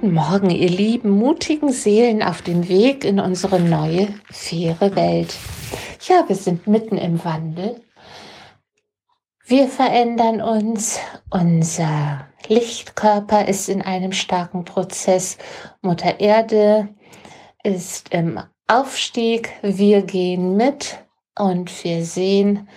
[0.00, 5.36] Guten Morgen, ihr lieben, mutigen Seelen auf dem Weg in unsere neue, faire Welt.
[6.08, 7.82] Ja, wir sind mitten im Wandel.
[9.44, 11.00] Wir verändern uns.
[11.28, 15.36] Unser Lichtkörper ist in einem starken Prozess.
[15.82, 16.88] Mutter Erde
[17.62, 19.50] ist im Aufstieg.
[19.60, 21.04] Wir gehen mit
[21.38, 22.70] und wir sehen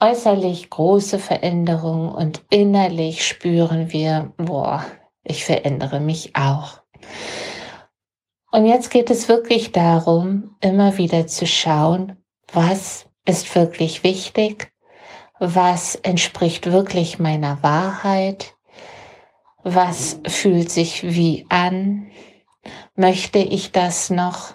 [0.00, 4.84] äußerlich große Veränderungen und innerlich spüren wir, boah,
[5.26, 6.80] ich verändere mich auch.
[8.50, 12.16] Und jetzt geht es wirklich darum, immer wieder zu schauen,
[12.52, 14.72] was ist wirklich wichtig,
[15.38, 18.54] was entspricht wirklich meiner Wahrheit,
[19.62, 22.10] was fühlt sich wie an,
[22.94, 24.54] möchte ich das noch?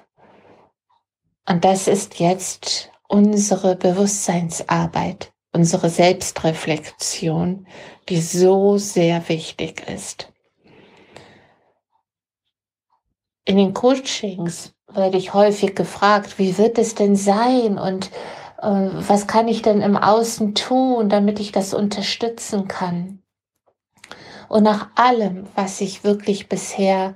[1.48, 7.68] Und das ist jetzt unsere Bewusstseinsarbeit, unsere Selbstreflexion,
[8.08, 10.32] die so sehr wichtig ist.
[13.46, 18.12] In den Coachings werde ich häufig gefragt, wie wird es denn sein und
[18.62, 23.22] äh, was kann ich denn im Außen tun, damit ich das unterstützen kann.
[24.50, 27.16] Und nach allem, was ich wirklich bisher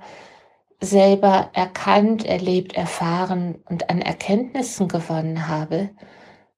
[0.80, 5.90] selber erkannt, erlebt, erfahren und an Erkenntnissen gewonnen habe,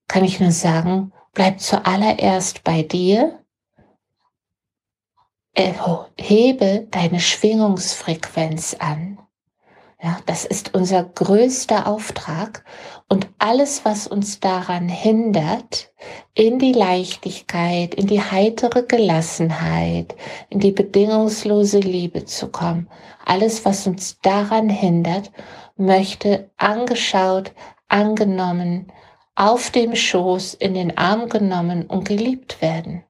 [0.06, 3.40] kann ich nur sagen, bleib zuallererst bei dir,
[6.16, 9.18] hebe deine Schwingungsfrequenz an
[10.00, 12.64] ja, das ist unser größter Auftrag
[13.08, 15.92] und alles, was uns daran hindert,
[16.34, 20.14] in die Leichtigkeit, in die heitere Gelassenheit,
[20.50, 22.88] in die bedingungslose Liebe zu kommen,
[23.24, 25.32] alles, was uns daran hindert,
[25.76, 27.52] möchte angeschaut,
[27.88, 28.92] angenommen,
[29.34, 33.02] auf dem Schoß, in den Arm genommen und geliebt werden.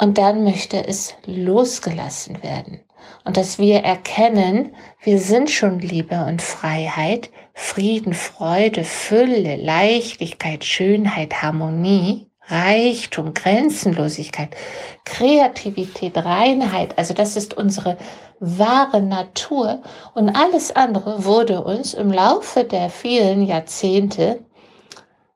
[0.00, 2.80] Und dann möchte es losgelassen werden
[3.24, 11.42] und dass wir erkennen, wir sind schon Liebe und Freiheit, Frieden, Freude, Fülle, Leichtigkeit, Schönheit,
[11.42, 14.56] Harmonie, Reichtum, Grenzenlosigkeit,
[15.04, 16.96] Kreativität, Reinheit.
[16.96, 17.98] Also das ist unsere
[18.40, 19.82] wahre Natur
[20.14, 24.40] und alles andere wurde uns im Laufe der vielen Jahrzehnte,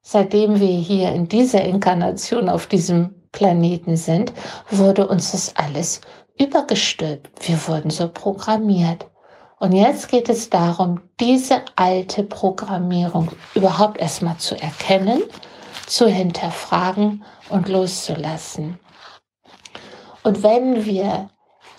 [0.02, 4.32] seitdem wir hier in dieser Inkarnation auf diesem Planeten sind,
[4.70, 6.00] wurde uns das alles
[6.38, 7.48] übergestülpt.
[7.48, 9.06] Wir wurden so programmiert.
[9.58, 15.22] Und jetzt geht es darum, diese alte Programmierung überhaupt erstmal zu erkennen,
[15.86, 18.80] zu hinterfragen und loszulassen.
[20.24, 21.30] Und wenn wir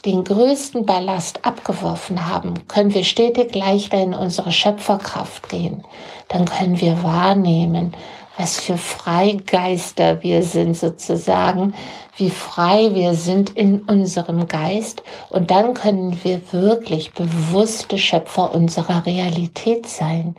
[0.05, 5.83] den größten Ballast abgeworfen haben, können wir stetig leichter in unsere Schöpferkraft gehen.
[6.27, 7.93] Dann können wir wahrnehmen,
[8.37, 11.73] was für Freigeister wir sind sozusagen,
[12.17, 15.03] wie frei wir sind in unserem Geist.
[15.29, 20.35] Und dann können wir wirklich bewusste Schöpfer unserer Realität sein.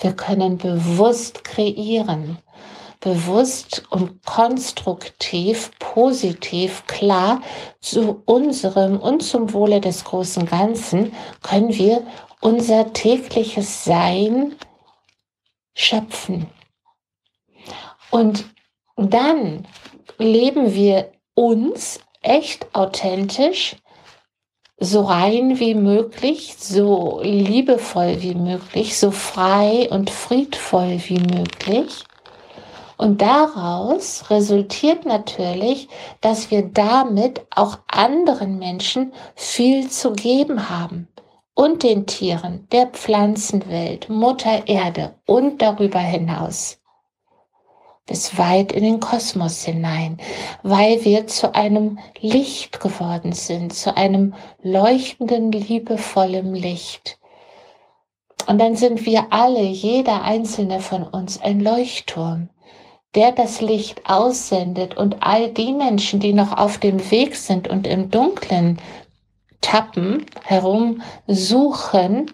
[0.00, 2.38] Wir können bewusst kreieren,
[3.00, 7.40] bewusst und konstruktiv, positiv, klar
[7.80, 11.12] zu unserem und zum Wohle des großen Ganzen
[11.42, 12.06] können wir
[12.40, 14.56] unser tägliches Sein
[15.74, 16.46] schöpfen.
[18.10, 18.46] Und
[18.96, 19.66] dann
[20.18, 23.76] leben wir uns echt authentisch,
[24.78, 32.04] so rein wie möglich, so liebevoll wie möglich, so frei und friedvoll wie möglich.
[32.96, 35.88] Und daraus resultiert natürlich,
[36.20, 41.08] dass wir damit auch anderen Menschen viel zu geben haben.
[41.54, 46.78] Und den Tieren, der Pflanzenwelt, Mutter Erde und darüber hinaus
[48.06, 50.18] bis weit in den Kosmos hinein,
[50.62, 57.18] weil wir zu einem Licht geworden sind, zu einem leuchtenden, liebevollen Licht.
[58.46, 62.48] Und dann sind wir alle, jeder einzelne von uns, ein Leuchtturm,
[63.16, 67.86] der das Licht aussendet und all die Menschen, die noch auf dem Weg sind und
[67.86, 68.78] im Dunklen
[69.62, 72.30] tappen, herumsuchen,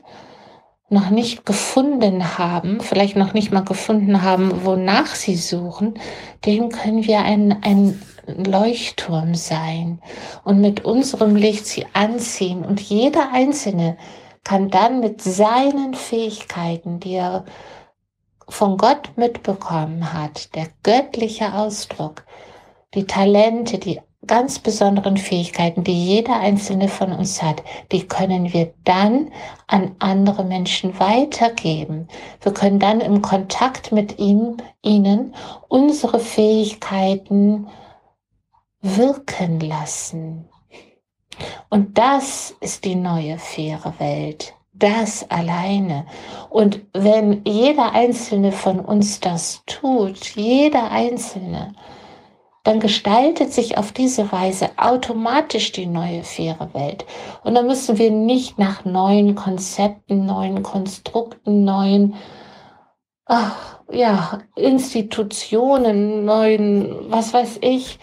[0.91, 5.95] noch nicht gefunden haben, vielleicht noch nicht mal gefunden haben, wonach sie suchen,
[6.45, 10.01] dem können wir ein, ein Leuchtturm sein
[10.45, 12.65] und mit unserem Licht sie anziehen.
[12.65, 13.97] Und jeder Einzelne
[14.45, 17.45] kann dann mit seinen Fähigkeiten, die er
[18.49, 22.25] von Gott mitbekommen hat, der göttliche Ausdruck,
[22.95, 28.73] die Talente, die ganz besonderen Fähigkeiten, die jeder einzelne von uns hat, die können wir
[28.85, 29.33] dann
[29.67, 32.09] an andere Menschen weitergeben.
[32.41, 35.35] Wir können dann im Kontakt mit ihm, ihnen
[35.69, 37.67] unsere Fähigkeiten
[38.81, 40.49] wirken lassen.
[41.69, 44.55] Und das ist die neue faire Welt.
[44.75, 46.07] Das alleine.
[46.51, 51.75] Und wenn jeder einzelne von uns das tut, jeder einzelne,
[52.65, 57.05] dann gestaltet sich auf diese Weise automatisch die neue faire Welt.
[57.45, 62.15] Und dann müssen wir nicht nach neuen Konzepten, neuen Konstrukten, neuen
[63.27, 67.99] ach, ja, Institutionen, neuen, was weiß ich,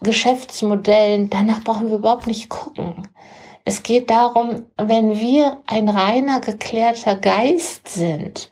[0.00, 3.08] Geschäftsmodellen, danach brauchen wir überhaupt nicht gucken.
[3.68, 8.50] Es geht darum, wenn wir ein reiner, geklärter Geist sind,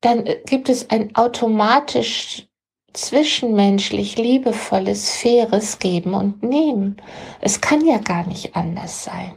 [0.00, 2.46] dann gibt es ein automatisch
[2.92, 6.98] zwischenmenschlich liebevolles, faires Geben und Nehmen.
[7.40, 9.32] Es kann ja gar nicht anders sein.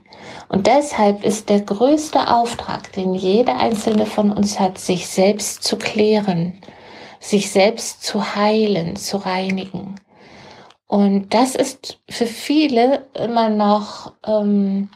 [0.49, 5.77] Und deshalb ist der größte Auftrag, den jeder einzelne von uns hat, sich selbst zu
[5.77, 6.61] klären,
[7.19, 9.95] sich selbst zu heilen, zu reinigen.
[10.87, 14.89] Und das ist für viele immer noch ähm,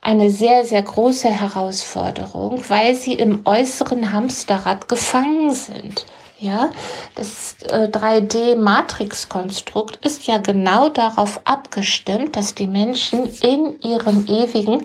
[0.00, 6.06] eine sehr, sehr große Herausforderung, weil sie im äußeren Hamsterrad gefangen sind.
[6.38, 6.70] Ja,
[7.14, 14.84] das äh, 3D-Matrix-Konstrukt ist ja genau darauf abgestimmt, dass die Menschen in ihrem ewigen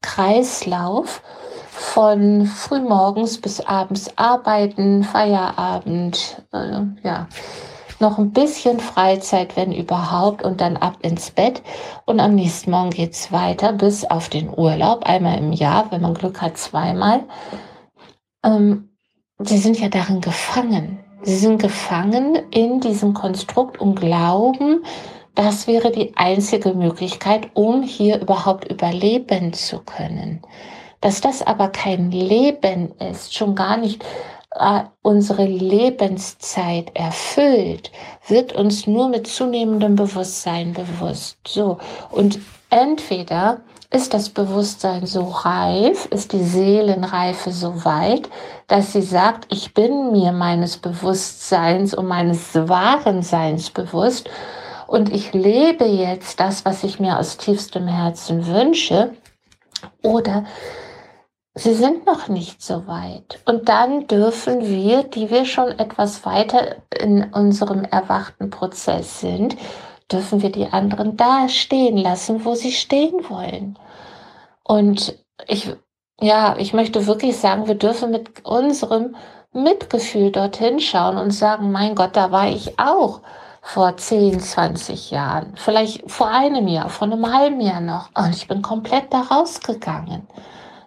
[0.00, 1.20] Kreislauf
[1.72, 7.26] von frühmorgens bis abends arbeiten, Feierabend, äh, ja,
[8.02, 11.62] noch ein bisschen Freizeit, wenn überhaupt, und dann ab ins Bett.
[12.04, 16.12] Und am nächsten Morgen geht's weiter bis auf den Urlaub, einmal im Jahr, wenn man
[16.12, 17.24] Glück hat, zweimal.
[18.44, 18.90] Ähm,
[19.38, 20.98] sie sind ja darin gefangen.
[21.22, 24.84] Sie sind gefangen in diesem Konstrukt und glauben,
[25.34, 30.42] das wäre die einzige Möglichkeit, um hier überhaupt überleben zu können.
[31.00, 34.04] Dass das aber kein Leben ist, schon gar nicht
[34.54, 37.90] äh, unsere Lebenszeit erfüllt,
[38.28, 41.36] wird uns nur mit zunehmendem Bewusstsein bewusst.
[41.46, 41.78] So.
[42.10, 42.38] Und
[42.70, 43.60] entweder
[43.90, 48.28] ist das Bewusstsein so reif, ist die Seelenreife so weit,
[48.66, 54.30] dass sie sagt, ich bin mir meines Bewusstseins und meines wahren Seins bewusst
[54.86, 59.14] und ich lebe jetzt das, was ich mir aus tiefstem Herzen wünsche.
[60.02, 60.44] Oder
[61.54, 63.40] sie sind noch nicht so weit.
[63.44, 69.56] Und dann dürfen wir, die wir schon etwas weiter in unserem erwachten Prozess sind,
[70.10, 73.78] dürfen wir die anderen da stehen lassen, wo sie stehen wollen.
[74.64, 75.70] Und ich,
[76.20, 79.16] ja, ich möchte wirklich sagen, wir dürfen mit unserem
[79.52, 83.20] Mitgefühl dorthin schauen und sagen, mein Gott, da war ich auch
[83.60, 88.10] vor 10, 20 Jahren, vielleicht vor einem Jahr, vor einem halben Jahr noch.
[88.16, 90.26] Und ich bin komplett da rausgegangen.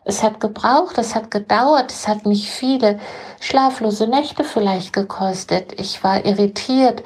[0.06, 3.00] Es hat gebraucht, es hat gedauert, es hat mich viele
[3.40, 5.80] schlaflose Nächte vielleicht gekostet.
[5.80, 7.04] Ich war irritiert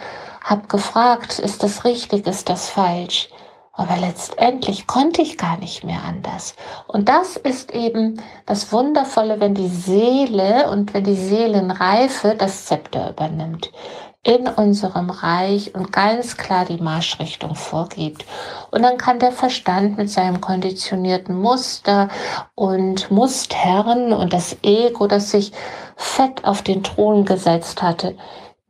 [0.50, 3.30] habe gefragt, ist das richtig, ist das falsch?
[3.74, 6.56] Aber letztendlich konnte ich gar nicht mehr anders.
[6.88, 13.12] Und das ist eben das Wundervolle, wenn die Seele und wenn die Seelenreife das Zepter
[13.12, 13.72] übernimmt
[14.24, 18.26] in unserem Reich und ganz klar die Marschrichtung vorgibt.
[18.70, 22.10] Und dann kann der Verstand mit seinem konditionierten Muster
[22.56, 25.54] und Mustern und das Ego, das sich
[25.96, 28.18] fett auf den Thron gesetzt hatte,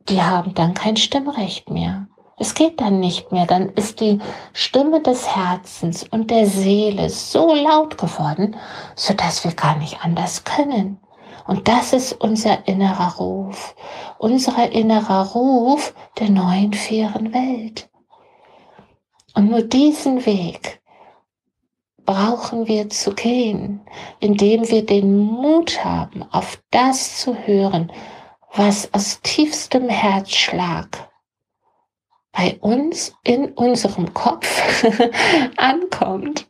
[0.08, 2.06] die haben dann kein Stimmrecht mehr.
[2.38, 3.44] Es geht dann nicht mehr.
[3.44, 4.18] Dann ist die
[4.54, 8.56] Stimme des Herzens und der Seele so laut geworden,
[8.96, 10.98] so dass wir gar nicht anders können.
[11.50, 13.74] Und das ist unser innerer Ruf,
[14.18, 17.90] unser innerer Ruf der neuen fairen Welt.
[19.34, 20.80] Und nur diesen Weg
[22.06, 23.80] brauchen wir zu gehen,
[24.20, 27.90] indem wir den Mut haben, auf das zu hören,
[28.54, 31.10] was aus tiefstem Herzschlag
[32.30, 34.84] bei uns in unserem Kopf
[35.56, 36.48] ankommt.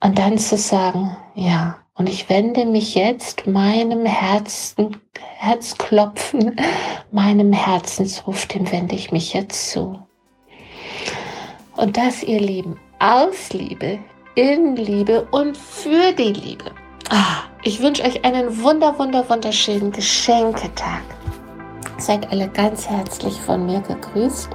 [0.00, 6.56] Und dann zu sagen, ja, und ich wende mich jetzt meinem Herzen, Herzklopfen,
[7.10, 9.98] meinem Herzensruf, dem wende ich mich jetzt zu.
[11.76, 13.98] Und das, ihr Lieben, aus Liebe,
[14.34, 16.66] in Liebe und für die Liebe.
[17.10, 21.02] Ah, ich wünsche euch einen wunder, wunder, wunderschönen Geschenketag.
[21.98, 24.50] Seid alle ganz herzlich von mir gegrüßt.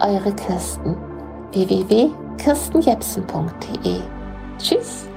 [0.00, 0.96] Eure Kirsten.
[1.52, 4.00] www.kirstenjepsen.de
[4.58, 5.09] Tschüss.